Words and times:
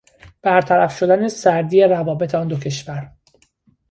برطرف 0.41 0.97
شدن 0.97 1.27
سردی 1.27 1.83
روابط 1.83 2.35
آن 2.35 2.47
دو 2.47 2.57
کشور 2.57 3.11